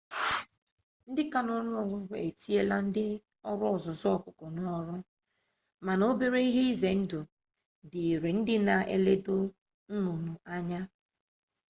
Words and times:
ndị 1.09 1.23
ka 1.31 1.39
n'ọnụ 1.45 1.71
ọgụgụ 1.83 2.15
etinyela 2.27 2.77
ndị 2.87 3.05
ọrụ 3.49 3.65
ọzụzụ 3.73 4.07
ọkụkọ 4.17 4.45
n'ọrụ 4.57 4.95
mana 5.85 6.03
obere 6.11 6.39
ihe 6.47 6.61
ize 6.71 6.91
ndụ 7.01 7.19
dịịrị 7.91 8.31
ndị 8.39 8.55
na 8.67 8.75
eledo 8.95 9.35
nnụnụ 9.93 10.31
anya 10.53 10.81